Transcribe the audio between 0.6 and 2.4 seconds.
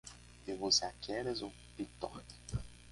usar Keras ou Pytorch?